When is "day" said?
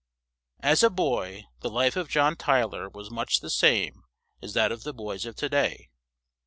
5.47-5.91